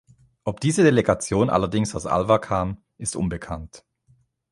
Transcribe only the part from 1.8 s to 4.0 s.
aus Alwa kam, ist unbekannt.